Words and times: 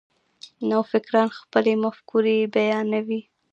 نوفکران 0.69 1.29
خپلې 1.39 1.73
مفکورې 1.83 2.37
بیانوي. 2.53 3.21